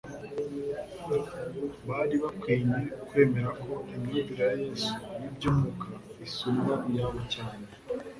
[1.87, 5.87] Bari bakwinye kwemera ko imyumvire ya Yesu y'iby'umwuka,
[6.25, 7.65] isumba iya bo cyane.